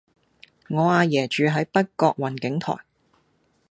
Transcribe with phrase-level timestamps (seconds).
[0.67, 2.75] 我阿爺住喺北角雲景台